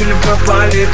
Танцует 0.00 0.88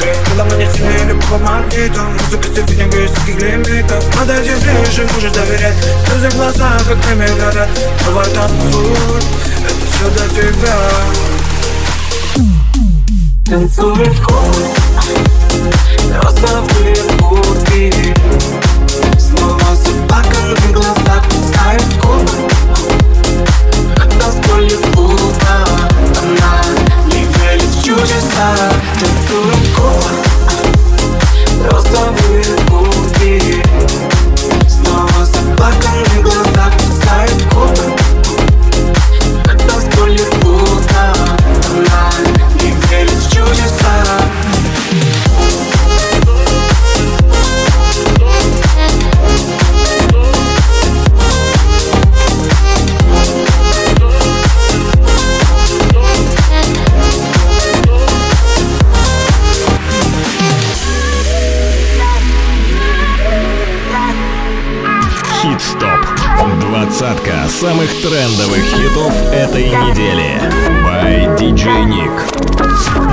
самых 67.60 67.90
трендовых 68.02 68.62
хитов 68.64 69.14
этой 69.32 69.64
недели. 69.70 70.38
By 70.84 71.38
DJ 71.38 71.86
Nick. 71.86 72.12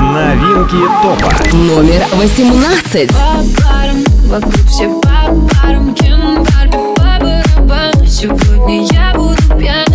Новинки 0.01 0.83
топа. 1.01 1.31
Номер 1.55 2.05
18. 2.11 3.09
Сегодня 8.05 8.85
я 8.91 9.13
буду 9.15 9.41
пьян 9.57 9.92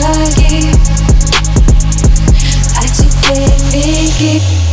journey. 0.00 0.74
I 2.74 2.86
took 2.96 3.14
big, 3.22 4.18
big, 4.18 4.63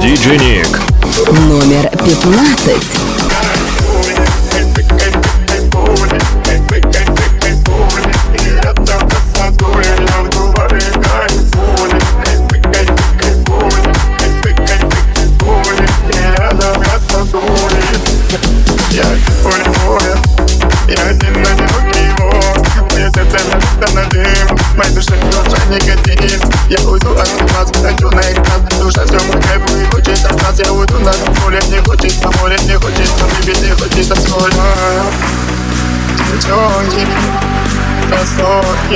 Диджи 0.00 0.64
Номер 1.48 1.90
пятнадцать. 2.04 3.11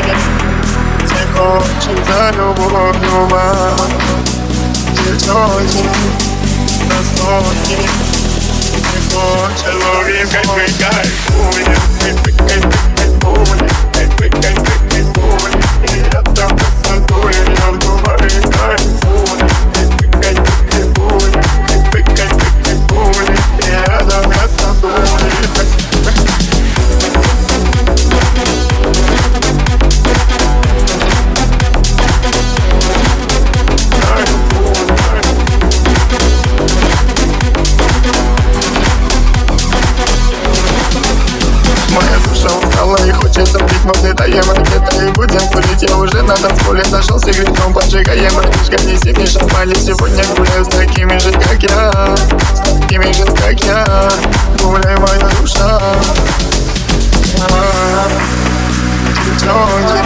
kiss. 0.03 0.25
Take 1.09 1.37
off, 1.37 1.65
she's 1.83 2.09
a 2.09 2.33
noble 2.37 2.77
of 2.77 2.97
your 3.01 3.25
mind. 3.33 3.93
She's 4.97 5.23
talking, 5.25 5.89
that's 6.89 7.11
talking. 7.21 7.87
Take 8.85 9.17
off, 9.17 9.47
на 46.27 46.35
танцполе 46.35 46.85
зажился 46.85 47.31
грехом 47.31 47.73
Поджигая 47.73 48.31
мальчишка, 48.33 48.83
неси 48.85 49.13
мне 49.13 49.27
шампань 49.27 49.75
Сегодня 49.77 50.25
гуляю 50.37 50.65
с 50.65 50.69
такими 50.69 51.19
же, 51.19 51.33
как 51.33 51.63
я 51.63 52.17
С 52.55 52.61
такими 52.61 53.13
же, 53.13 53.25
как 53.25 53.61
я. 53.65 54.11
Гуляю 54.63 55.01
моя 55.01 55.29
душа. 55.41 55.81
Девчонки, 59.25 60.01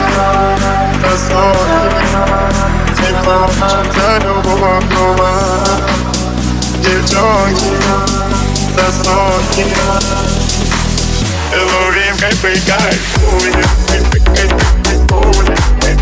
красотки 1.03 2.01
Тепло, 2.97 3.51
за 3.95 4.25
любого 4.25 4.81
клуба 4.91 5.31
Девчонки, 6.83 7.71
красотки. 8.75 9.67
Ловим 11.53 12.17
кайфы, 12.19 12.61
кайфуем, 12.67 13.65
кайфы, 13.89 14.21
кайфы 14.25 14.80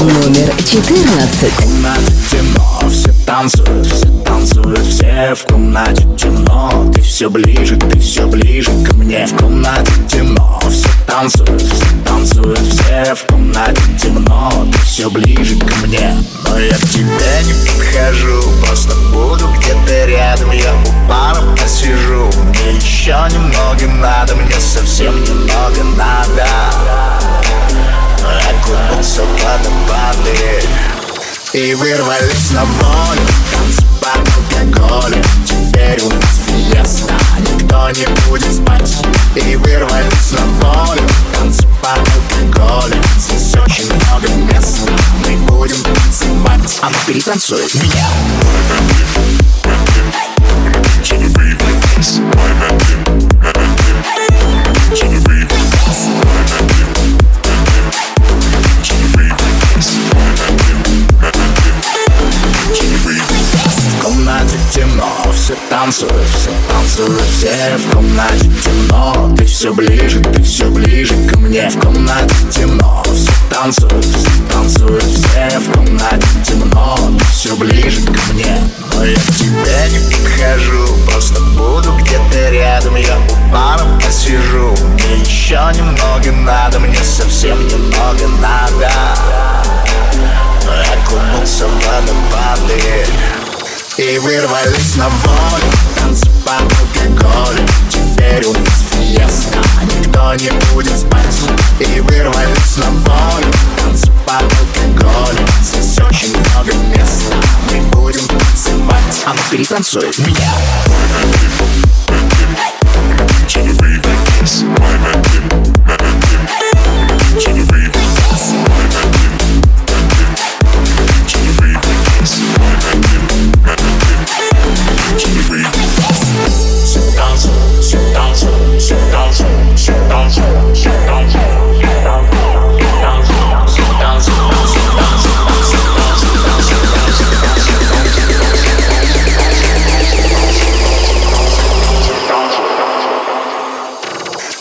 Номер 0.00 0.50
14. 0.64 1.52
комнате 1.56 2.12
темно 2.30 2.88
Все 2.88 3.12
танцуют, 3.26 3.86
все 3.86 4.06
танцуют 4.24 4.86
Все 4.86 5.34
в 5.34 5.44
комнате 5.44 6.08
темно. 6.16 6.90
Ты 6.94 7.02
все 7.02 7.28
ближе, 7.28 7.76
ты 7.76 7.98
все 7.98 8.26
ближе 8.26 8.70
ко 8.82 8.94
мне. 8.94 9.26
В 9.26 9.36
комнате 9.36 9.92
темно 10.08 10.58
Все 10.70 10.88
танцуют, 11.06 11.60
все 11.60 11.84
танцуют 12.06 12.58
Все 12.60 13.14
в 13.14 13.26
комнате 13.26 13.82
темно. 14.02 14.50
Ты 14.72 14.78
все 14.86 15.10
ближе 15.10 15.58
ко 15.58 15.86
мне. 15.86 16.16
Но 16.44 16.58
я 16.58 16.76
к 16.76 16.88
тебе 16.88 17.42
не 17.44 17.52
подхожу 17.68 18.42
Просто 18.64 18.94
буду 19.12 19.50
где-то 19.58 20.06
рядом. 20.06 20.50
Я 20.52 20.72
у 20.72 21.08
бара 21.10 21.42
посижу 21.60 22.30
Мне 22.48 22.76
еще 22.76 23.18
немного 23.30 23.86
надо 24.00 24.34
Мне 24.34 24.58
совсем 24.58 25.22
немного 25.24 25.84
надо 25.98 26.46
окунуться 28.24 29.22
в 29.22 29.32
водопады 29.32 30.62
И 31.52 31.74
вырвались 31.74 32.50
на 32.52 32.64
волю 32.64 33.20
Танцы 33.50 33.82
под 34.00 34.28
алкоголем 34.36 35.24
Теперь 35.44 36.00
у 36.02 36.08
нас 36.10 36.40
фиеста 36.46 37.14
Никто 37.38 37.90
не 37.90 38.06
будет 38.28 38.52
спать 38.52 38.92
И 39.36 39.56
вырвались 39.56 40.32
на 40.32 40.44
волю 40.60 41.02
Танцы 41.32 41.66
под 41.82 41.98
алкоголем 41.98 43.02
Здесь 43.18 43.54
очень 43.56 43.92
много 43.92 44.28
места 44.52 44.92
Мы 45.24 45.36
будем 45.46 45.82
танцевать 45.82 46.78
А 46.82 46.90
ну 46.90 46.96
перетанцуй 47.06 47.62
меня 47.74 48.06
В 51.10 51.49
танцуют, 65.90 66.12
все 66.38 66.50
танцуют, 66.68 67.22
все 67.36 67.76
в 67.76 67.90
комнате 67.90 68.50
темно. 68.64 69.34
Ты 69.36 69.44
все 69.44 69.74
ближе, 69.74 70.20
ты 70.20 70.40
все 70.42 70.66
ближе 70.66 71.14
ко 71.28 71.36
мне 71.36 71.68
В 71.68 71.80
комнате 71.80 72.34
темно, 72.48 73.02
все 73.12 73.32
танцуют, 73.50 74.04
все 74.04 74.30
танцуют, 74.52 75.02
все 75.02 75.58
в 75.58 75.72
комнате 75.72 76.26
темно. 76.44 76.96
Ты 77.18 77.24
все 77.32 77.56
ближе 77.56 78.02
ко 78.02 78.32
мне 78.32 78.56
Но 78.94 79.04
я 79.04 79.16
к 79.16 79.34
тебе 79.36 79.90
не 79.90 79.98
подхожу, 79.98 80.86
просто 81.10 81.40
буду 81.40 81.92
где-то 81.98 82.50
рядом 82.50 82.94
Я 82.94 83.18
у 83.18 83.52
бара 83.52 83.84
посижу, 84.04 84.72
мне 84.94 85.22
еще 85.22 85.58
немного 85.76 86.30
надо 86.30 86.78
Мне 86.78 87.02
совсем 87.02 87.66
немного 87.66 88.28
надо. 88.40 88.92
Окунуться 91.04 91.66
в 91.66 91.74
водопады 91.74 93.49
И 94.00 94.18
вырвались 94.18 94.96
на 94.96 95.10
волю 95.10 95.72
Танцы 95.94 96.24
под 96.42 96.62
алкоголем 96.62 97.68
Теперь 97.90 98.46
у 98.46 98.52
нас 98.54 98.84
фиеста 98.92 99.58
Никто 99.82 100.34
не 100.36 100.50
будет 100.72 100.98
спать 100.98 101.36
И 101.80 102.00
вырвались 102.00 102.76
на 102.78 102.88
волю 102.88 103.52
Танцы 103.76 104.10
под 104.24 104.42
алкоголем 104.42 105.46
Здесь 105.62 105.98
очень 105.98 106.34
много 106.34 106.72
места 106.96 107.36
Мы 107.70 107.82
будем 107.90 108.26
танцевать 108.26 109.22
А 109.26 109.34
ну 109.34 109.40
перетанцуй 109.50 110.08
меня 110.16 110.50
Все 117.36 117.79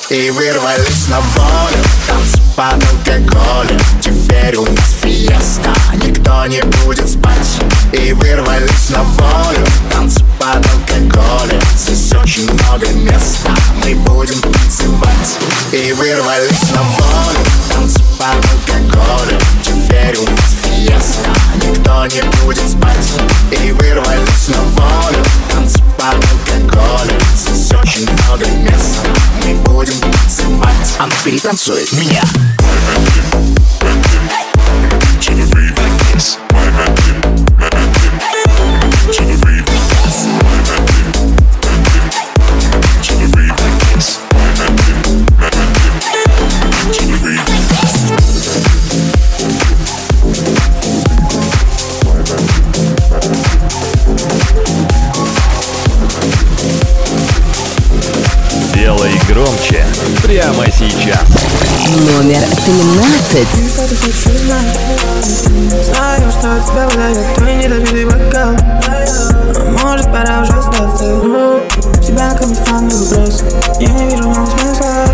И 0.09 0.31
вырвались 0.31 1.07
на 1.09 1.19
волю 1.19 1.77
Танцы 2.07 2.39
под 2.55 2.83
алкоголем 2.83 3.79
Теперь 4.01 4.55
у 4.55 4.65
нас 4.65 4.95
фиеста 5.03 5.71
Никто 6.29 6.45
не 6.45 6.61
будет 6.85 7.09
спать. 7.09 7.59
И 7.91 8.13
вырвались 8.13 8.89
на 8.91 9.01
волю 9.01 9.65
Танцы 9.91 10.23
под 10.37 10.57
алкоголем. 10.57 11.59
Здесь 11.75 12.13
очень 12.13 12.43
много 12.53 12.87
места 12.89 13.49
Мы 13.83 13.95
будем 13.95 14.39
танцевать. 14.39 15.39
И 15.71 15.91
вырвались 15.93 16.69
на 16.69 16.83
волю 16.83 17.39
Танцы 17.73 17.99
под 18.19 18.45
алкоголем. 18.45 19.41
Теперь 19.63 20.17
у 20.17 20.25
нас 20.29 20.55
фиеста 20.61 21.31
Никто 21.55 22.05
не 22.05 22.21
будет 22.43 22.69
спать. 22.69 23.11
И 23.49 23.71
вырвались 23.71 24.49
на 24.49 24.61
волю 24.61 25.25
Танцы 25.51 25.79
под 25.97 26.13
алкоголем. 26.13 27.19
Здесь 27.35 27.71
очень 27.71 28.07
много 28.11 28.45
места 28.45 29.09
Мы 29.43 29.55
будем 29.63 29.99
танцевать. 29.99 30.95
А 30.99 31.07
ну 31.07 31.13
перетанцуй 31.23 31.87
меня 31.93 32.21
громче 59.39 59.85
прямо 60.21 60.65
сейчас. 60.65 61.23
Номер 61.95 62.41
13. 62.65 63.47
Что 63.73 63.87
ты 63.87 63.95
хочешь 63.95 64.25
узнать? 64.25 64.79
Знаю, 65.85 66.31
что 66.31 66.55
от 66.55 66.65
тебя 66.65 66.87
выдает 66.89 67.35
твой 67.35 67.55
недопитый 67.55 68.05
бокал 68.05 68.55
может 69.81 70.05
пора 70.11 70.41
уже 70.41 70.51
сдаться 70.61 71.05
Тебя 72.05 72.31
ко 72.31 72.45
мне 72.45 72.55
странный 72.55 72.95
вопрос 72.95 73.43
Я 73.79 73.87
не 73.87 74.09
вижу 74.09 74.23
в 74.23 74.35
нем 74.35 74.47
смысла 74.47 75.05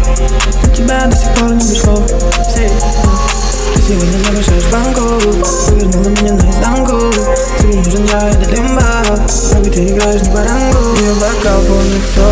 До 0.63 0.75
тебя 0.75 1.05
до 1.05 1.15
сих 1.15 1.33
пор 1.35 1.51
не 1.51 1.63
дошло 1.63 2.07
Сей, 2.53 2.71
Ты 3.73 3.81
сегодня 3.81 4.19
завышаешь 4.23 4.63
планку 4.65 5.01
Повернула 5.67 6.09
меня 6.09 6.33
наизнанку 6.33 7.13
Ты 7.59 7.67
нужен 7.67 8.05
я, 8.05 8.29
это 8.29 8.51
лимба 8.51 9.03
Как 9.05 9.73
ты 9.73 9.85
играешь 9.85 10.21
на 10.21 10.31
баранку 10.31 10.79
Я 11.01 11.13
бокал 11.15 11.61
полный 11.67 12.01
все 12.11 12.27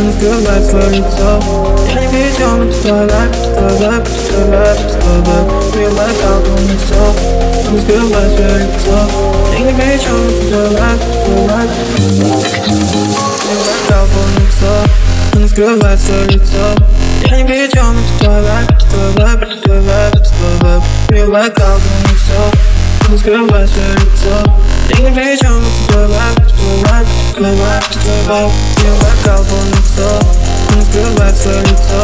Он 0.00 0.12
скрывает 0.12 0.64
свое 0.66 0.88
лицо 0.90 1.42
Я 1.86 2.00
не 2.00 2.08
перейдем, 2.08 2.62
это 2.62 2.82
твой 2.82 3.06
лайк, 3.06 3.32
твой 3.56 3.88
лайк, 3.88 4.04
твой 4.28 4.46
лайк, 4.50 4.78
твой 5.00 5.18
лайк 5.26 5.48
Я 5.76 5.88
бокал 5.90 6.38
полный 6.42 6.78
все 6.84 7.02
Он 7.70 7.80
скрывает 7.80 8.32
свое 8.34 8.56
лицо 8.58 8.96
Я 9.52 9.58
не 9.60 9.72
перейдем, 9.72 10.18
это 10.26 10.42
твой 10.48 10.68
лайк, 10.70 11.00
твой 11.24 11.42
лайк, 11.48 11.70
твой 11.96 12.32
лайк 12.34 12.54
Я 13.44 13.56
бокал 13.64 14.04
полный 14.14 14.46
все 14.50 15.38
Он 15.38 15.48
скрывает 15.48 16.00
свое 16.00 16.24
лицо 16.26 17.03
Я 17.26 17.36
не 17.36 17.42
видел, 17.44 17.92
это 17.92 18.18
твой 18.18 18.42
вайб, 18.42 18.68
твой 18.90 19.10
вайб, 19.12 19.62
твой 19.62 19.80
вайб, 19.80 20.12
твой 20.12 20.56
вайб 20.60 20.82
Real 21.08 21.30
like 21.30 21.60
алкогольный 21.60 22.18
сок 22.26 22.54
Он 23.10 23.18
скрывает 23.18 23.70
свое 23.70 23.94
лицо 23.94 24.34
Я 24.90 24.96
не 24.98 25.10
видел, 25.10 25.58
это 25.58 25.92
твой 25.92 26.06
вайб, 26.08 26.36
твой 26.36 26.76
вайб, 26.84 27.06
твой 27.34 27.54
вайб, 27.56 27.84
твой 27.84 28.22
вайб 28.26 28.52
Real 28.76 28.96
like 29.00 29.28
алкогольный 29.30 29.84
сок 29.96 30.24
Он 30.76 30.82
скрывает 30.82 31.36
свое 31.36 31.60
лицо 31.62 32.00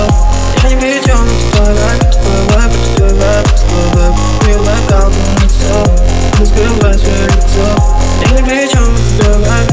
Я 0.62 0.68
не 0.70 0.74
видел, 0.76 1.18
это 1.22 1.56
твой 1.56 1.74
вайб, 1.74 2.02
твой 2.12 2.42
вайб, 2.54 2.72
твой 2.96 3.12
вайб, 3.14 3.46
твой 3.68 3.86
вайб 3.94 4.14
Real 4.46 4.60
like 4.64 4.92
алкогольный 4.92 5.50
сок 5.50 5.88
Он 6.38 6.46
скрывает 6.46 6.98
свое 7.00 7.24
лицо 7.26 7.66
Я 8.22 8.30
не 8.30 8.42
видел, 8.48 8.84
это 8.84 9.24
твой 9.24 9.38
вайб, 9.38 9.48
твой 9.48 9.48
вайб, 9.48 9.69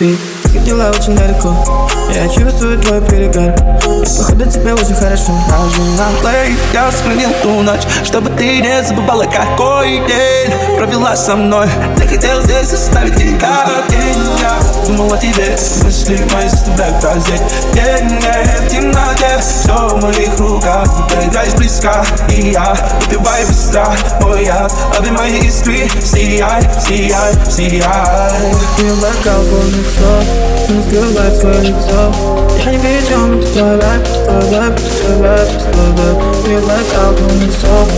понимаю, 0.00 0.18
ты 0.42 0.50
Сидела 0.50 0.90
очень 0.90 1.14
далеко 1.14 1.99
Я 2.14 2.28
чувствую 2.28 2.78
твой 2.80 3.00
перегар. 3.02 3.54
И 3.86 4.18
походу 4.18 4.44
тебе 4.50 4.74
очень 4.74 4.94
хорошо. 4.94 5.32
Даже 5.48 5.80
на 5.96 6.08
плей 6.20 6.56
я 6.72 6.90
сохранил 6.90 7.30
ту 7.42 7.62
ночь 7.62 7.82
Чтобы 8.04 8.30
ты 8.30 8.60
не 8.60 8.82
забывала, 8.82 9.24
какой 9.24 9.98
день 10.06 10.52
Провела 10.76 11.14
со 11.16 11.36
мной. 11.36 11.68
Ты 11.96 12.06
хотел 12.06 12.42
здесь 12.42 12.72
оставить 12.72 13.14
тебя 13.14 13.66
день. 13.88 14.18
Я 14.40 14.58
думал 14.86 15.12
о 15.12 15.18
тебе 15.18 15.56
Мысли 15.82 16.18
мои 16.32 16.48
заставляют 16.48 17.00
прозреть. 17.00 17.42
День 17.72 18.18
в 18.18 18.68
темноте 18.68 19.38
Все 19.38 19.88
в 19.88 20.02
моих 20.02 20.38
руках. 20.38 20.88
Ты 21.08 21.26
играешь 21.28 21.54
близко 21.54 22.04
И 22.30 22.50
я 22.50 22.74
выпиваю 23.06 23.46
быстро. 23.46 23.86
Мой 24.20 24.44
яд 24.44 24.72
Обнимай 24.98 25.30
искры. 25.38 25.88
Сияй, 26.02 26.62
сияй, 26.86 27.34
сияй. 27.48 28.52
Feel 28.76 28.94
like 29.00 29.28
алкогольный 29.28 29.84
сок 29.96 30.24
Он 30.68 30.82
скрывает 30.84 31.36
свое 31.36 31.60
лицо 31.60 31.99
Я 32.00 32.72
не 32.72 32.78
видел, 32.78 33.38
это 33.38 33.46
твой 33.52 33.76
вайб, 33.76 34.02
твой 34.04 34.44
вайб, 34.48 34.74
твой 34.76 35.16
вайб, 35.18 35.48
твой 35.72 35.90
вайб 35.92 36.18
Feel 36.46 36.62
like 36.66 36.94
алкогольный 36.96 37.52
сок 37.52 37.88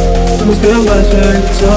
Он 0.41 0.55
скрывает 0.57 1.07
свое 1.07 1.31
лицо 1.37 1.73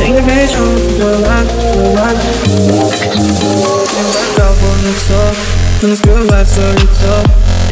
Я 0.00 0.08
не 0.08 0.20
видел, 0.20 0.64
это 0.72 0.88
твой 0.96 1.16
вайб, 1.22 1.48
твой 1.72 1.88
вайб 1.96 2.18
Feel 2.46 4.08
like 4.08 4.40
алкогольный 4.40 4.96
сок 5.06 5.34
Он 5.82 5.96
скрывает 5.96 6.48
свое 6.48 6.72
лицо 6.72 7.12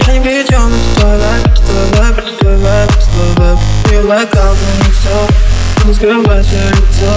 Я 0.06 0.12
не 0.12 0.18
видел, 0.18 0.68
это 0.68 0.78
твой 1.00 1.16
вайб, 1.18 1.44
твой 1.54 1.86
вайб, 1.98 2.16
твой 2.38 2.56
вайб, 2.58 2.90
твой 2.90 3.30
вайб 3.36 3.58
Feel 3.84 4.04
like 4.06 4.36
алкогольный 4.36 4.94
сок 5.02 5.30
Он 5.86 5.94
скрывает 5.94 6.46
свое 6.46 6.68
лицо 6.68 7.10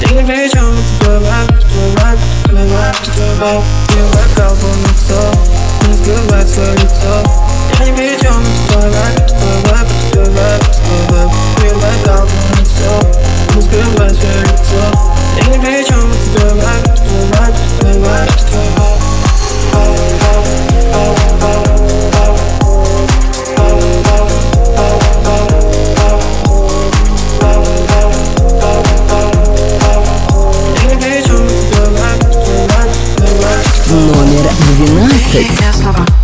Я 0.00 0.08
не 0.10 0.22
видел, 0.22 0.68
это 0.72 1.04
твой 1.04 1.18
вайб, 1.18 1.48
твой 1.68 1.90
вайб, 1.96 2.18
твой 2.44 2.66
вайб, 2.66 2.96
твой 3.04 3.32
вайб 3.40 3.62
Feel 3.88 4.08
like 4.14 4.40
алкогольный 4.40 4.96
сок 5.06 5.34
Он 5.36 5.49
скрывает 6.00 6.48
свое 6.48 6.72
лицо 6.72 7.22
Я 7.78 7.84
не 7.84 7.92
видел, 7.92 8.32
это 8.32 8.72
твой 8.72 8.90
вайб, 8.90 9.26
твой 9.26 9.58
вайб, 9.70 9.88
твой 10.12 10.30
вайб, 10.30 10.62
твой 10.62 11.02
вайб 11.10 11.30
Feel 11.58 11.76
like 11.80 12.08
алкогольный 12.08 12.66
сок 12.66 13.06
Он 13.56 13.62
скрывает 13.62 14.16
свое 14.16 14.40
лицо 14.42 14.82
Я 15.36 15.44
не 15.46 15.58
видел, 15.58 15.98
это 15.98 16.38
твой 16.38 16.54
вайб, 16.60 16.84
твой 16.96 17.24
вайб, 17.38 17.54
твой 17.80 17.98
вайб, 17.98 18.30
твой 18.40 18.90
Sex. 35.30 36.19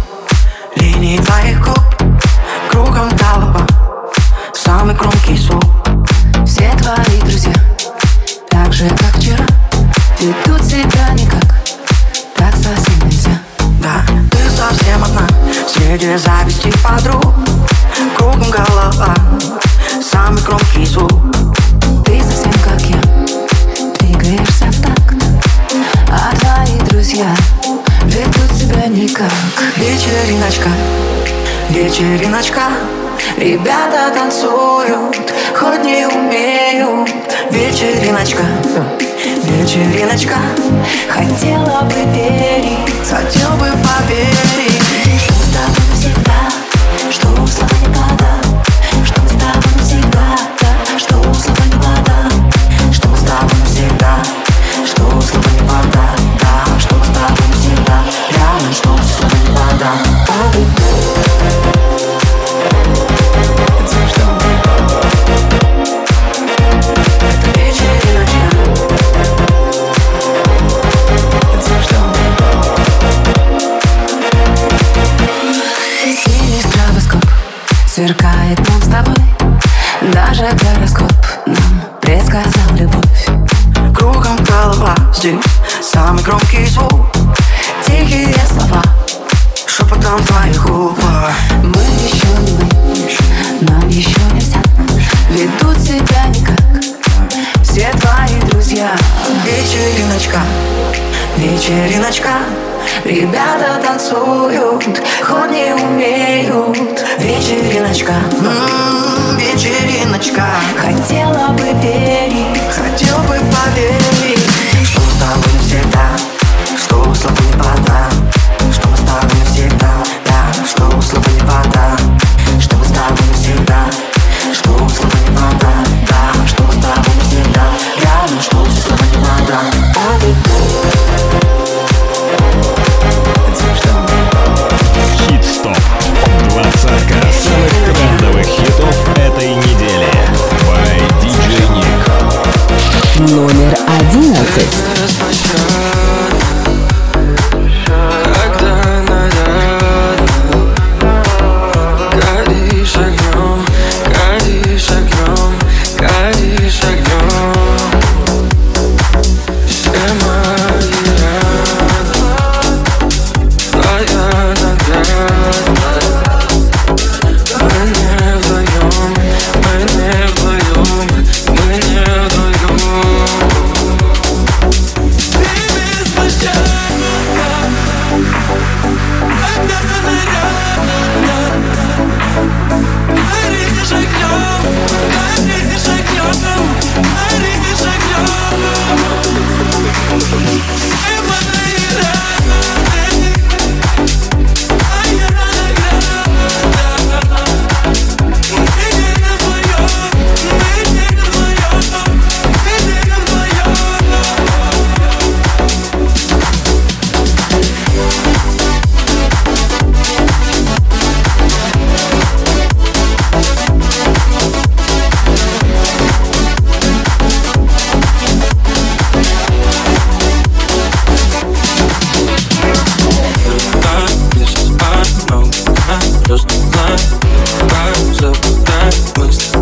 Just 226.24 226.50
a 226.50 226.59
blind, 226.70 228.24
up, 228.24 228.37
blind, 228.64 229.18
must 229.18 229.55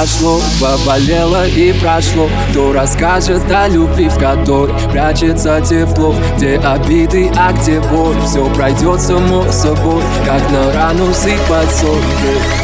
дальше 0.00 0.14
все 0.14 0.20
пошло 0.20 0.39
Поболело 0.60 1.46
и 1.46 1.72
прошло. 1.72 2.28
Кто 2.50 2.74
расскажет 2.74 3.50
о 3.50 3.66
любви, 3.66 4.10
в 4.10 4.18
которой 4.18 4.74
прячется 4.90 5.58
тепло? 5.62 6.14
Где 6.36 6.58
обиды, 6.58 7.32
а 7.34 7.52
где 7.52 7.80
боль? 7.80 8.20
Все 8.26 8.44
пройдет 8.52 9.00
само 9.00 9.50
собой 9.50 10.02
Как 10.26 10.50
на 10.50 10.70
рану 10.74 11.14
сыпать 11.14 11.74
соль. 11.74 12.02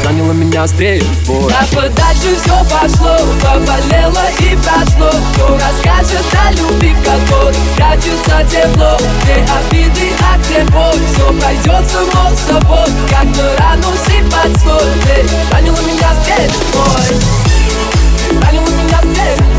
Ранила 0.05 0.31
меня 0.33 0.67
стрельбой 0.67 1.49
Так 1.49 1.67
подальше 1.69 2.35
все 2.39 2.57
пошло 2.69 3.17
Поболело 3.41 4.25
и 4.41 4.55
прошло. 4.57 5.09
Кто 5.33 5.55
расскажет 5.55 6.25
о 6.45 6.51
любви, 6.51 6.93
в 6.93 7.03
которой 7.03 7.55
прячется 7.75 8.45
тепло? 8.47 8.95
Где 9.23 9.43
обиды, 9.57 10.11
а 10.21 10.37
где 10.37 10.63
боль? 10.65 11.01
Все 11.15 11.33
пройдет 11.41 11.89
само 11.89 12.29
собой 12.35 12.93
Как 13.09 13.25
на 13.25 13.57
рану 13.57 13.89
сыпать 14.05 14.61
соль. 14.61 15.01
Стрельбой 15.01 15.51
Ранила 15.51 15.81
меня 15.81 16.11
стрельбой 16.21 17.46
Ранила 18.91 19.56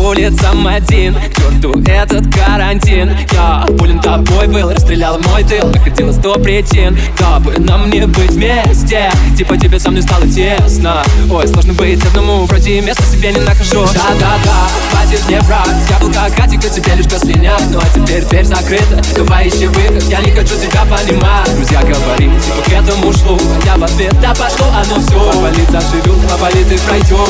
улицам 0.00 0.66
один. 0.66 1.14
К 1.14 1.34
черту 1.36 1.82
этот 1.86 2.32
карантин. 2.34 3.16
Я 3.32 3.66
болен 3.70 4.00
тобой 4.00 4.46
был, 4.48 4.70
расстрелял 4.70 5.18
мой 5.18 5.44
тыл. 5.44 5.68
Находила 5.68 6.12
сто 6.12 6.34
причин, 6.34 6.96
дабы 7.18 7.58
нам 7.58 7.90
не 7.90 8.06
быть 8.06 8.32
вместе. 8.32 9.10
Типа 9.36 9.56
тебе 9.56 9.78
со 9.78 9.90
мной 9.90 10.02
стало 10.02 10.26
тесно. 10.26 11.02
Ой, 11.30 11.46
сложно 11.48 11.74
быть 11.74 12.02
одному, 12.04 12.44
вроде 12.46 12.80
места 12.80 13.02
себе 13.02 13.32
не 13.32 13.40
нахожу. 13.40 13.86
Да-да-да, 13.94 14.68
хватит 14.90 15.26
мне 15.28 15.40
врать. 15.42 15.68
Я 15.90 15.98
был 15.98 16.12
как 16.12 16.34
Катика, 16.34 16.68
тебе 16.68 16.94
лишь 16.94 17.06
без 17.06 17.24
меня. 17.24 17.56
Ну 17.70 17.80
а 17.80 17.86
теперь 17.94 18.24
дверь 18.24 18.44
закрыта, 18.44 19.02
давай 19.16 19.48
ищи 19.48 19.66
выход. 19.66 20.02
Я 20.04 20.20
не 20.20 20.30
хочу 20.30 20.54
тебя 20.56 20.84
понимать. 20.84 21.54
Друзья 21.54 21.82
говорили, 21.82 22.38
типа 22.40 22.62
к 22.64 22.72
этому 22.72 23.12
шло. 23.12 23.38
А 23.38 23.66
я 23.66 23.76
в 23.76 23.84
ответ, 23.84 24.14
да 24.20 24.30
пошло 24.34 24.66
оно 24.72 25.00
все 25.00 25.32
Поболит 25.32 25.70
заживет, 25.70 26.30
поболит 26.30 26.72
и 26.72 26.78
пройдет 26.78 27.28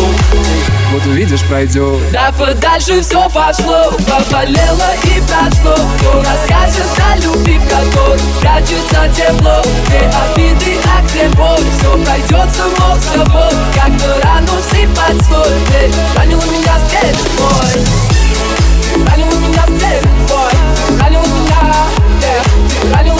Вот 0.93 1.07
увидишь, 1.07 1.43
пройдет 1.43 2.01
Да 2.13 2.33
подальше 2.61 3.01
все 3.01 3.29
пошло 3.31 3.91
Поболело 4.07 4.91
и 5.05 5.21
прошло. 5.21 5.75
Кто 5.99 6.19
расскажет 6.19 6.87
о 7.11 7.17
любви, 7.17 7.59
в 7.59 7.69
которой 7.69 8.21
прячется 8.41 9.09
тепло 9.15 9.63
Где 9.87 10.11
обиды, 10.35 10.79
а 10.85 11.03
где 11.03 11.29
боль. 11.31 11.65
Все 11.79 11.91
пройдет 12.05 12.51
само 12.55 12.97
собой 13.01 13.53
Как 13.75 13.89
на 13.89 14.21
рану 14.23 14.53
сыпать 14.71 15.23
соль 15.29 15.59
Эй, 15.81 15.93
Ранила 16.17 16.43
меня 16.43 16.79
стрельбой 16.87 17.85
Ранила 19.09 19.35
меня 19.35 19.63
стрельбой 19.63 20.55
Ранила 21.01 21.25
меня, 21.25 21.61
yeah. 22.21 22.95
Ранила 22.95 23.20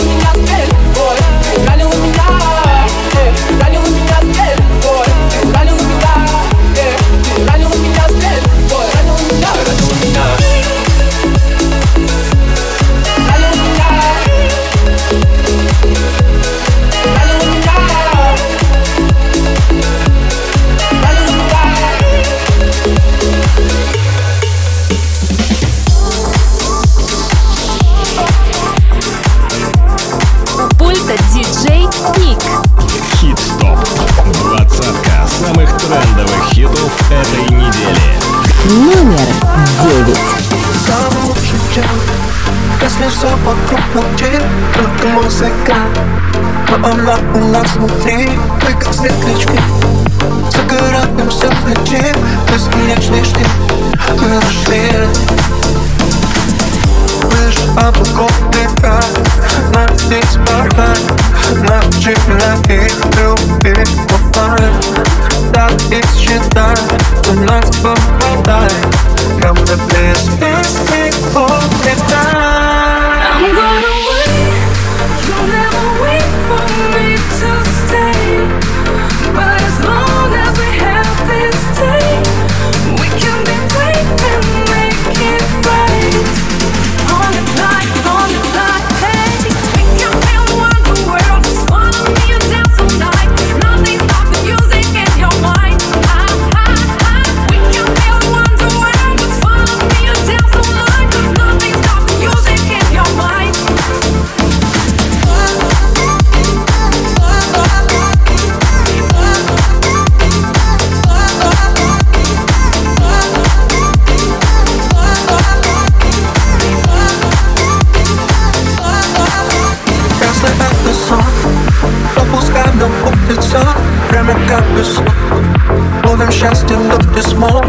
Но 126.71 126.97
ты 127.15 127.23
смог 127.23 127.65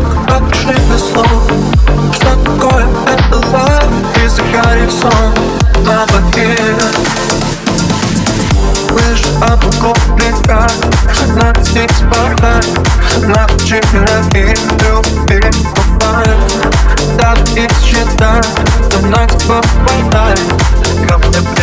без 0.92 1.12
слов 1.12 1.28
Что 2.14 2.36
такое 2.44 2.86
это 3.08 3.36
love 3.36 4.24
И 4.24 4.28
загорит 4.28 4.92
сон 4.92 5.34
на 5.86 6.06
воде 6.06 6.56
Выше 8.90 9.34
облаков 9.42 9.98
река 10.18 10.68
Надо 11.36 11.64
здесь 11.64 12.04
порхать 12.12 12.68
Научи 13.24 13.82
меня 13.92 14.20
их 14.40 14.60
любить 14.84 15.66
оффлайн 15.74 16.38
Так 17.18 17.40
их 17.56 17.72
считай 17.84 18.42
У 19.02 19.08
нас 19.08 19.32
попадай. 19.44 20.36
Come 21.08 21.22
to 21.32 21.61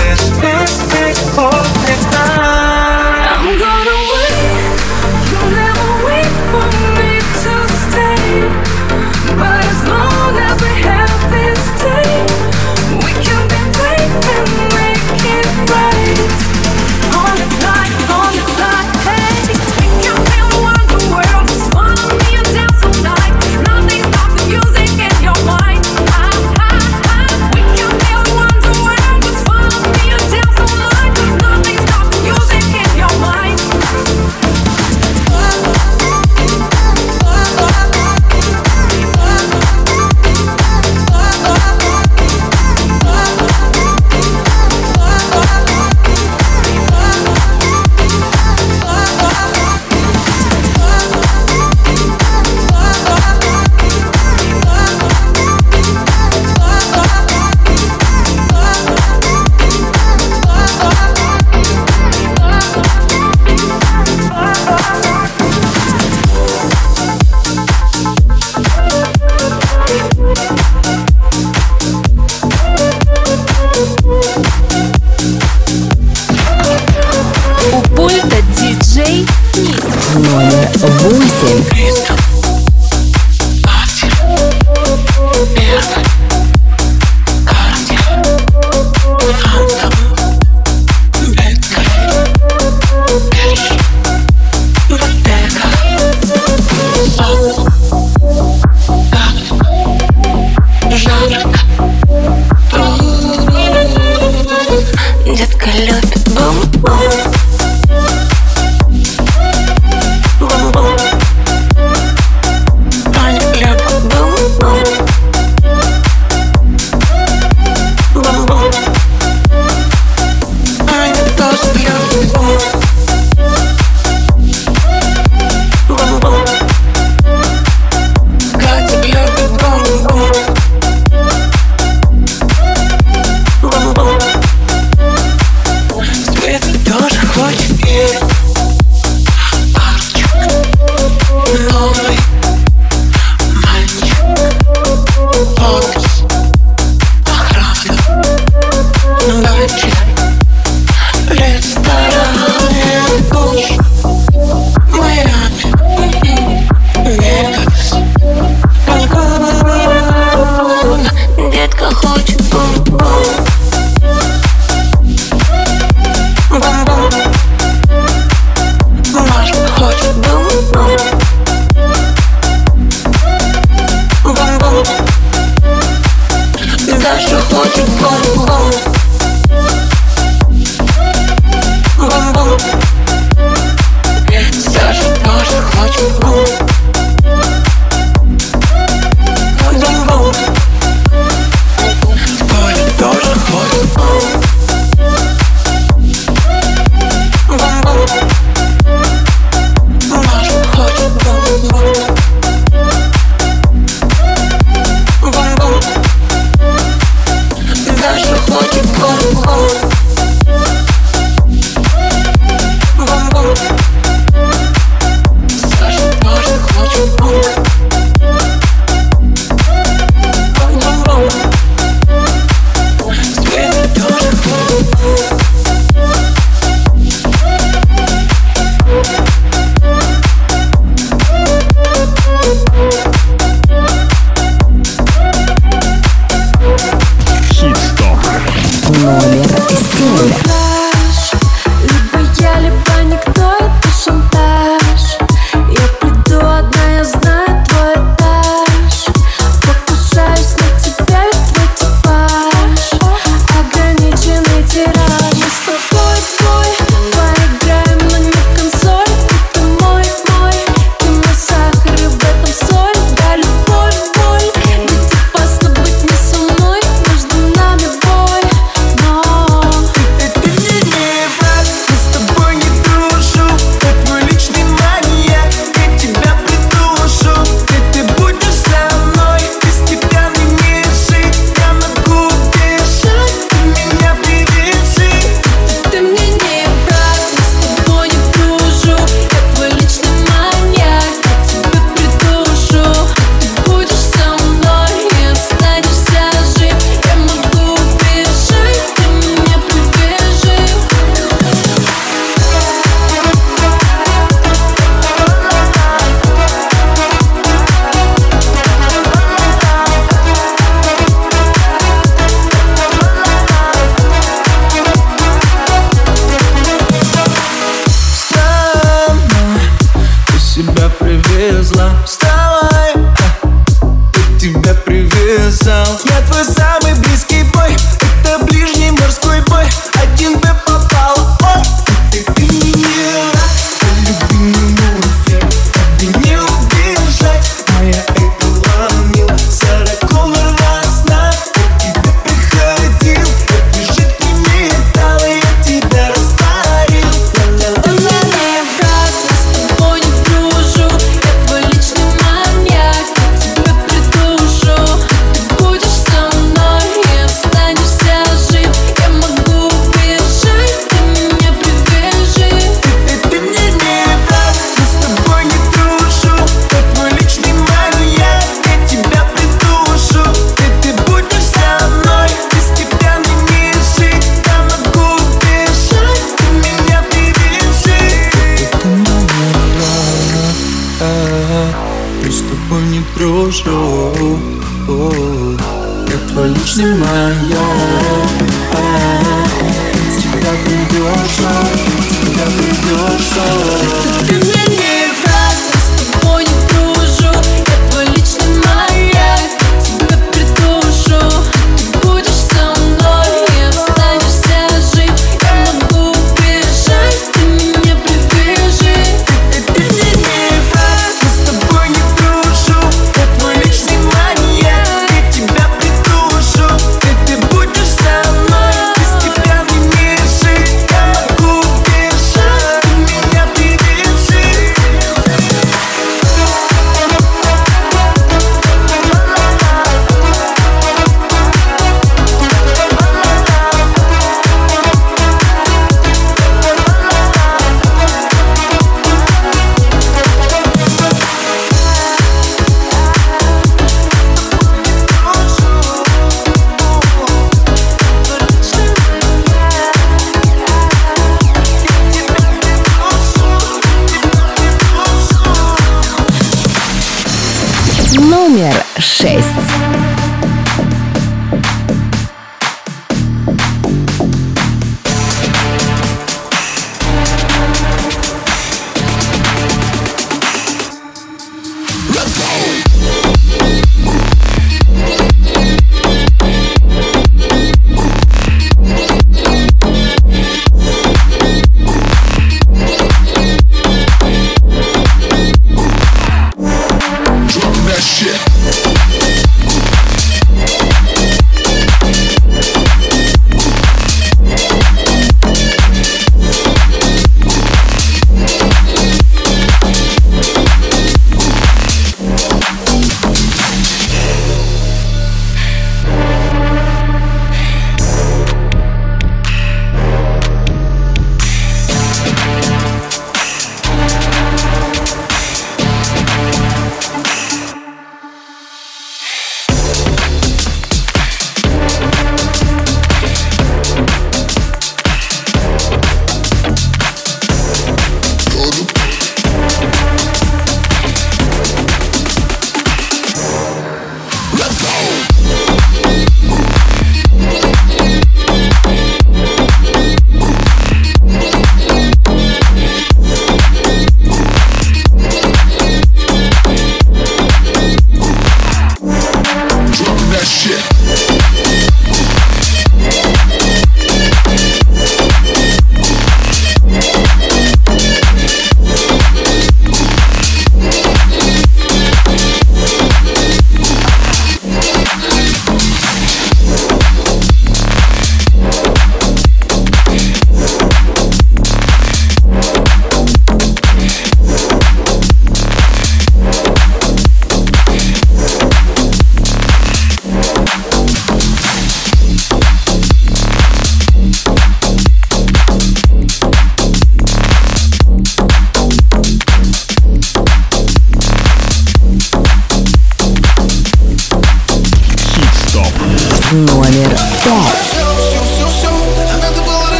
Микрофона 80.38 81.26
8. 81.72 82.27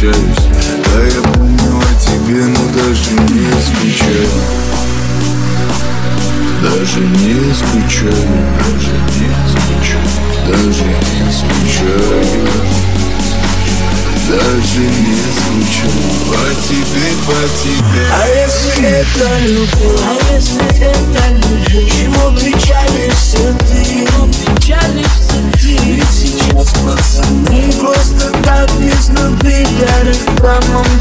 возвращаюсь 0.00 0.36
Да 0.92 1.00
я 1.06 1.22
помню 1.32 1.78
о 1.78 1.94
тебе, 2.00 2.44
но 2.46 2.64
даже 2.74 3.12
не 3.32 3.50
скучаю. 3.62 4.30
Даже 6.62 7.00
не 7.00 7.54
скучаю 7.54 8.12
Даже 8.58 8.94
не 9.16 9.30
скучаю 9.48 10.10
Даже 10.46 10.84
не 10.84 11.32
скучаю. 11.32 12.48
Даже 14.28 14.80
не 14.80 15.18
скучу 15.32 15.90
по 16.28 16.42
тебе, 16.68 17.08
по 17.26 17.38
тебе. 17.62 18.06
А 18.12 18.28
если 18.28 18.84
это 18.84 19.28
любовь, 19.48 20.00
а 20.06 20.32
если 20.32 20.64
это 20.78 21.28
любовь? 21.30 21.39
I'm 30.52 30.76
on 30.76 30.99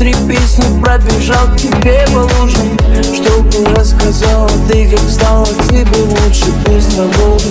три 0.00 0.14
песни 0.26 0.80
пробежал 0.80 1.54
тебе 1.56 2.06
по 2.06 2.20
лужам 2.20 2.78
Чтобы 3.14 3.74
рассказал, 3.74 4.46
а 4.46 4.50
ты, 4.66 4.88
как 4.88 5.10
стало 5.10 5.46
тебе 5.68 5.84
лучше 6.04 6.50
Без 6.66 6.86
свободы, 6.94 7.44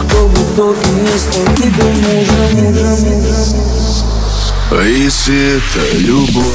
кто 0.00 0.26
бы 0.28 0.38
тот 0.56 0.76
не 0.86 1.18
стал 1.18 1.54
тебе 1.56 1.84
мужем, 1.84 2.40
мужем, 2.54 3.20
мужем 3.20 3.60
А 4.70 4.82
если 4.82 5.58
это 5.58 5.96
любовь, 5.98 6.46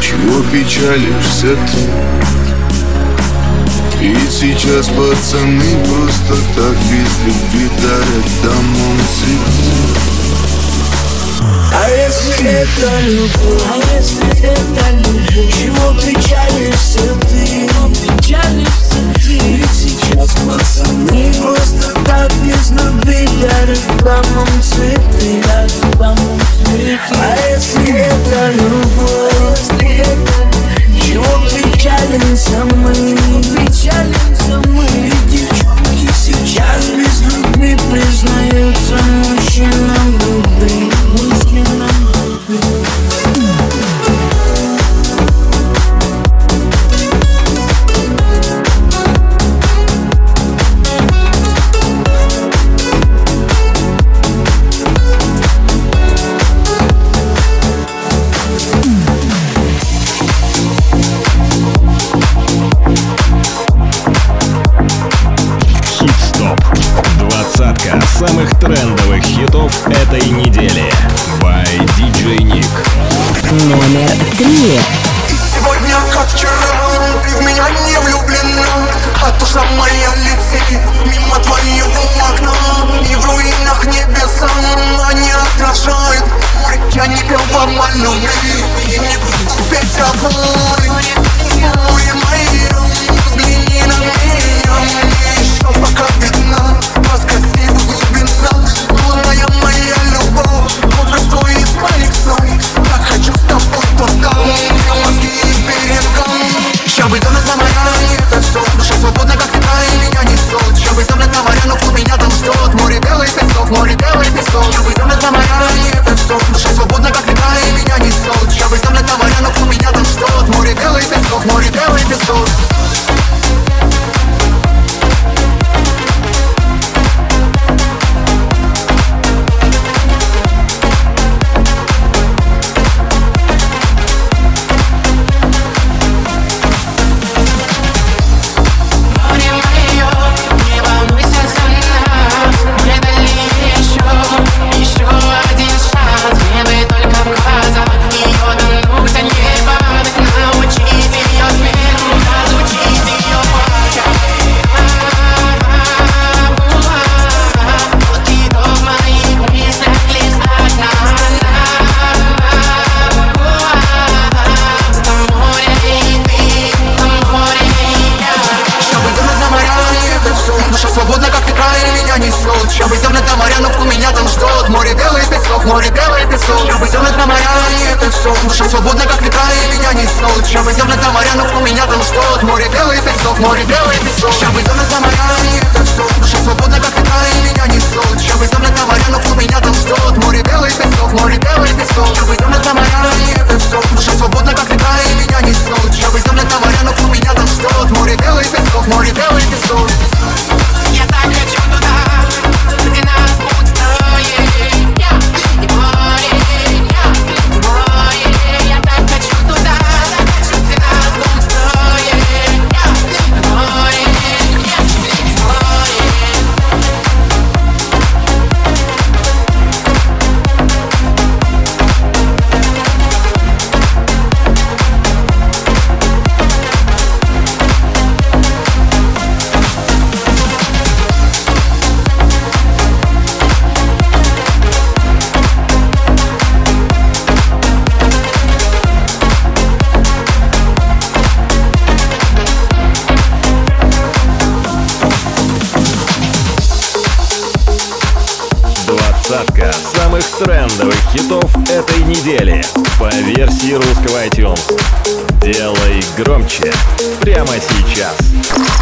чего 0.00 0.42
печалишься 0.50 1.56
ты? 1.70 1.82
И 4.04 4.16
сейчас 4.28 4.88
пацаны 4.88 5.84
просто 5.84 6.34
так 6.56 6.76
без 6.90 7.12
любви 7.24 7.70
дарят 7.80 8.26
домом 8.42 8.98
цветы. 9.14 10.15
А 11.72 11.88
если 11.90 12.48
это 12.50 13.00
любовь? 13.02 13.62
А 13.70 13.76
если 13.94 14.28
это 14.42 14.90
любовь? 14.92 15.54
Чего 15.54 15.92
печалишься 16.00 17.00
ты? 17.28 17.68
Чего 17.68 17.88
печалишься 17.88 19.00
ты? 19.14 19.38
Ведь 19.38 19.70
сейчас 19.72 20.30
пацаны 20.46 21.32
просто 21.40 21.92
так 22.04 22.32
без 22.44 22.70
любви, 22.70 23.28
дарят 23.40 24.02
вам 24.02 24.46
цветы, 24.62 25.42
дарят 25.44 25.96
вам 25.96 26.16
цветы. 26.16 26.98
А 27.10 27.36
если 27.50 27.94
это 28.00 28.52
любовь? 28.52 29.32
А 29.70 29.84
если 29.84 29.96
это 29.98 30.36
Чего 31.04 31.24
печалимся 31.50 32.64
мы? 32.76 32.94
Чего 32.94 33.40
печалимся 33.54 34.60
мы? 34.68 34.86
Сейчас 36.26 36.86
без 36.86 37.20
любви 37.22 37.76
признаются 37.90 38.96
мужчинам 39.22 40.18
любви. 40.26 40.95
one 87.92 88.06
on 88.06 88.18
me. 88.20 88.28
Better 89.70 90.65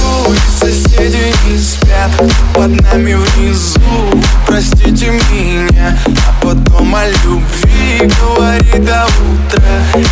танцуют, 0.00 0.38
соседи 0.58 1.32
не 1.48 1.58
спят 1.58 2.10
Под 2.54 2.68
нами 2.82 3.14
внизу, 3.14 3.80
простите 4.46 5.10
меня 5.10 5.98
А 6.06 6.44
потом 6.44 6.94
о 6.94 7.06
любви 7.08 8.10
говори 8.20 8.78
до 8.78 9.06
утра. 9.06 9.62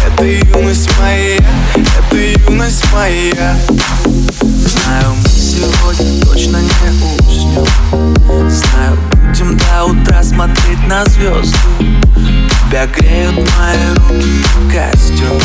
Это 0.06 0.24
юность 0.24 0.90
моя, 0.98 1.36
это 1.74 2.16
юность 2.16 2.84
моя. 2.92 3.56
Знаю, 4.42 5.14
мы 5.22 5.28
сегодня 5.28 6.24
точно 6.24 6.58
не 6.58 7.26
уснем 7.26 7.66
Знаю, 8.50 8.98
будем 9.38 9.56
до 9.56 9.84
утра 9.84 10.22
смотреть 10.22 10.86
на 10.86 11.04
звезды 11.06 11.56
Тебя 12.68 12.86
греют 12.86 13.36
мои 13.36 13.94
руки 13.94 14.28
и 14.28 14.72
костюм 14.72 15.40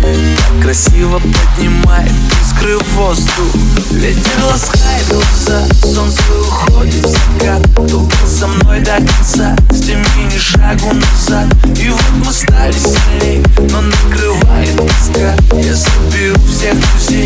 Так 0.00 0.62
красиво 0.62 1.18
поднимает 1.18 2.12
искры 2.58 2.78
в 2.78 2.94
воздух. 2.94 3.54
Ветер 3.90 4.44
ласкает 4.44 5.08
глаза, 5.08 5.66
солнце 5.82 6.22
уходит 6.40 7.04
в 7.04 7.08
закат. 7.08 7.62
Кто 7.72 8.08
со 8.26 8.46
мной 8.46 8.80
до 8.80 8.96
конца, 8.96 9.56
с 9.70 9.80
теми 9.80 10.04
не 10.32 10.38
шагу 10.38 10.92
назад. 10.92 11.46
И 11.78 11.88
вот 11.88 12.02
мы 12.24 12.32
стали 12.32 12.72
сильней, 12.72 13.44
но 13.70 13.80
накрывает 13.80 14.76
тоска 14.76 15.34
Я 15.56 15.74
заберу 15.74 16.36
всех 16.46 16.74
друзей 16.74 17.17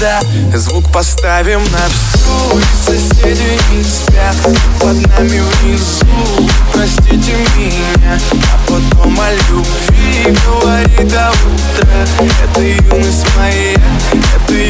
сюда 0.00 0.20
Звук 0.54 0.90
поставим 0.92 1.60
на 1.64 1.88
всю 1.88 2.60
Соседи 2.84 3.58
не 3.72 3.84
спят 3.84 4.36
Под 4.80 4.96
нами 5.18 5.40
внизу. 5.62 6.50
Простите 6.72 7.32
меня 7.56 8.18
А 8.42 8.58
потом 8.66 9.20
о 9.20 9.32
любви 9.32 10.36
Говори 10.44 11.04
до 11.04 11.30
утра. 11.30 12.28
Это 12.44 12.60
юность 12.60 13.26
моя 13.36 13.74
Это 14.48 14.69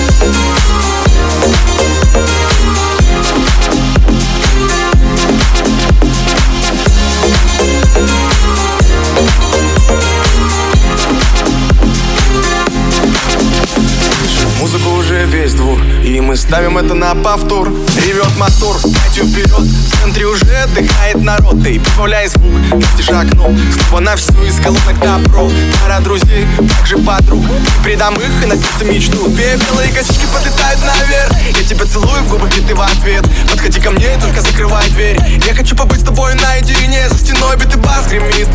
Ставим 16.35 16.77
это 16.77 16.93
на 16.93 17.13
повтор. 17.13 17.67
Ревет 18.05 18.37
мотор, 18.37 18.77
дайте 18.83 19.23
вперед. 19.23 19.51
В 19.51 20.01
центре 20.01 20.25
уже 20.25 20.45
отдыхает 20.63 21.21
народ. 21.21 21.61
Ты 21.61 21.79
прибавляй 21.79 22.27
звук, 22.27 22.53
настежь 22.71 23.09
окно. 23.09 23.53
Снова 23.73 23.99
на 23.99 24.15
всю 24.15 24.41
из 24.43 24.55
колонок 24.61 24.97
добро. 24.99 25.51
Пара 25.81 25.99
друзей, 25.99 26.47
также 26.77 26.97
подруг. 26.99 27.41
Не 27.43 27.83
предам 27.83 28.15
их 28.15 28.43
и 28.43 28.45
на 28.45 28.55
сердце 28.55 28.85
мечту. 28.85 29.27
Две 29.27 29.57
белые 29.57 29.91
косички 29.91 30.25
подлетают 30.33 30.79
наверх. 30.85 31.31
Я 31.57 31.63
тебя 31.63 31.85
целую 31.85 32.23
в 32.23 32.29
губы, 32.29 32.47
и 32.57 32.61
ты 32.61 32.75
в 32.75 32.81
ответ. 32.81 33.25
Подходи 33.51 33.81
ко 33.81 33.91
мне 33.91 34.15
и 34.15 34.21
только 34.21 34.39
закрывай 34.41 34.89
дверь. 34.89 35.19
Я 35.45 35.53
хочу 35.53 35.75
побыть 35.75 35.99
с 35.99 36.03
тобой 36.03 36.33
наедине. 36.35 37.09
За 37.09 37.17
стеной 37.17 37.57
битый 37.57 37.79
бас 37.81 38.07
гремит. 38.07 38.47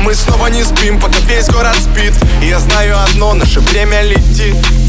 Мы 0.00 0.14
снова 0.14 0.48
не 0.48 0.64
спим, 0.64 0.98
пока 0.98 1.18
весь 1.28 1.48
город 1.48 1.76
спит. 1.76 2.14
И 2.42 2.46
я 2.46 2.58
знаю 2.58 3.00
одно, 3.04 3.34
наше 3.34 3.60
время 3.60 4.02
летит 4.02 4.56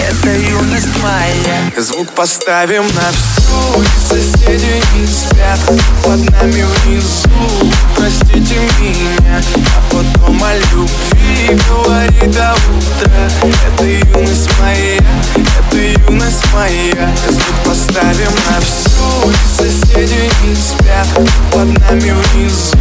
это 0.00 0.36
юность 0.36 1.02
моя 1.02 1.72
Звук 1.76 2.08
поставим 2.10 2.84
на 2.94 3.10
всю. 3.12 3.84
Соседи 4.08 4.82
не 4.94 5.06
спят 5.06 5.58
под 6.02 6.30
нами 6.30 6.62
внизу. 6.62 7.72
Простите 7.96 8.56
меня, 8.80 9.40
а 9.76 9.94
потом 9.94 10.42
о 10.42 10.54
любви 10.56 11.60
говори 11.68 12.26
до 12.32 12.54
утра 12.54 13.50
Это 13.66 13.84
юность 13.84 14.50
моя, 14.60 15.00
это 15.36 15.76
юность 15.76 16.52
моя. 16.52 17.14
Звук 17.28 17.56
поставим 17.64 18.34
на 18.46 18.60
всю. 18.60 19.32
Соседи 19.56 20.30
не 20.44 20.54
спят 20.54 21.06
под 21.52 21.78
нами 21.78 22.10
внизу. 22.10 22.78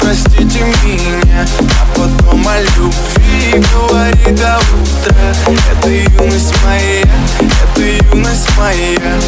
Простите 0.00 0.60
меня, 0.84 1.46
а 1.70 1.98
потом 1.98 2.46
о 2.46 2.60
любви 2.60 3.62
говори 3.72 4.32
до 4.32 4.58
утра 4.58 5.34
Это 5.72 5.88
юность 5.88 6.39
моя, 6.64 7.02
это 7.40 7.80
юность 8.14 8.48
моя 8.56 9.18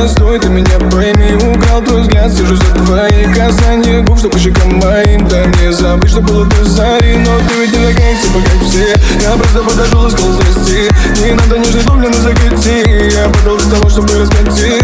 простой, 0.00 0.38
ты 0.38 0.48
меня 0.48 0.78
пойми 0.90 1.34
Украл 1.34 1.82
твой 1.82 2.02
взгляд, 2.02 2.32
сижу 2.32 2.56
за 2.56 2.64
твои 2.84 3.24
касания 3.34 4.00
губ, 4.02 4.18
что 4.18 4.28
по 4.30 4.38
щекам 4.38 4.78
моим 4.78 5.28
Да 5.28 5.44
не 5.44 5.72
забыть, 5.72 6.10
что 6.10 6.22
было 6.22 6.46
до 6.46 6.64
зари 6.64 7.16
Но 7.16 7.38
ты 7.38 7.60
ведь 7.60 7.76
не 7.76 7.86
такая, 7.86 8.16
типа 8.16 8.38
как 8.40 8.68
все. 8.68 8.94
Я 9.22 9.36
просто 9.36 9.62
подошел 9.62 10.06
и 10.06 10.10
сказал 10.10 10.32
здрасте 10.32 10.90
Не 11.22 11.32
надо 11.34 11.58
нежный 11.58 11.82
дубль 11.82 12.08
на 12.08 12.14
закати 12.14 13.10
Я 13.14 13.28
подал 13.28 13.58
для 13.58 13.70
того, 13.76 13.90
чтобы 13.90 14.14
раскатить 14.18 14.79